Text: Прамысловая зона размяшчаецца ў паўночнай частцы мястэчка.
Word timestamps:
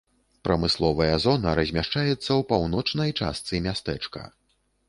Прамысловая 0.47 1.17
зона 1.25 1.53
размяшчаецца 1.59 2.17
ў 2.17 2.41
паўночнай 2.53 3.15
частцы 3.21 3.63
мястэчка. 3.67 4.21